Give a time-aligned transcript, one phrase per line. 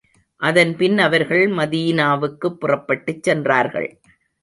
[0.41, 3.89] அதன் பின் அவர்கள் மதீனாவுக்குப் புறப்பட்டுச் சென்றார்கள்.